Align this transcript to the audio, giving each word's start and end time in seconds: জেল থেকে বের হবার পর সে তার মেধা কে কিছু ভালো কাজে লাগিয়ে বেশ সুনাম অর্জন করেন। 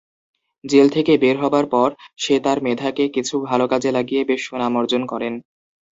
জেল 0.63 0.87
থেকে 0.89 1.13
বের 1.17 1.37
হবার 1.41 1.65
পর 1.65 1.89
সে 2.17 2.35
তার 2.39 2.57
মেধা 2.63 2.89
কে 2.91 3.05
কিছু 3.15 3.35
ভালো 3.49 3.65
কাজে 3.67 3.89
লাগিয়ে 3.91 4.21
বেশ 4.23 4.41
সুনাম 4.47 4.73
অর্জন 4.77 5.01
করেন। 5.05 5.33